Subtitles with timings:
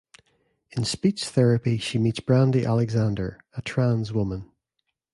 [0.71, 4.51] In speech therapy she meets Brandy Alexander, a trans woman.